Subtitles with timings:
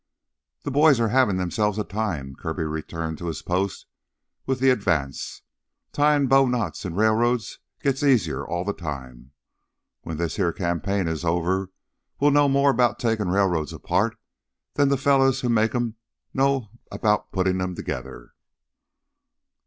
[0.63, 3.85] "The boys are havin' themselves a time." Kirby returned to his post
[4.47, 5.43] with the advance.
[5.91, 9.29] "Tyin' bowknots in rails gits easier all the time.
[10.01, 11.69] When this heah campaign is over,
[12.19, 14.17] we'll know more 'bout takin' railroads apart
[14.73, 15.97] then the fellas who make 'em
[16.33, 18.33] know 'bout puttin' 'em together."